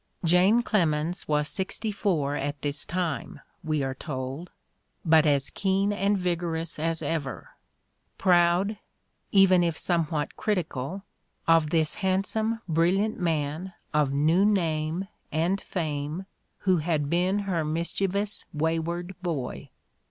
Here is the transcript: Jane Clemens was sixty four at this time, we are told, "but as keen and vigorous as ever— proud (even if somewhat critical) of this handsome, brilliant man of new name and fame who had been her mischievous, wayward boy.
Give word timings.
Jane 0.25 0.63
Clemens 0.63 1.27
was 1.27 1.47
sixty 1.47 1.91
four 1.91 2.35
at 2.35 2.63
this 2.63 2.85
time, 2.85 3.39
we 3.63 3.83
are 3.83 3.93
told, 3.93 4.49
"but 5.05 5.27
as 5.27 5.51
keen 5.51 5.93
and 5.93 6.17
vigorous 6.17 6.79
as 6.79 7.03
ever— 7.03 7.49
proud 8.17 8.79
(even 9.31 9.63
if 9.63 9.77
somewhat 9.77 10.35
critical) 10.35 11.03
of 11.47 11.69
this 11.69 11.97
handsome, 11.97 12.61
brilliant 12.67 13.19
man 13.19 13.73
of 13.93 14.11
new 14.11 14.43
name 14.43 15.07
and 15.31 15.61
fame 15.61 16.25
who 16.61 16.77
had 16.77 17.07
been 17.07 17.37
her 17.45 17.63
mischievous, 17.63 18.45
wayward 18.51 19.13
boy. 19.21 19.69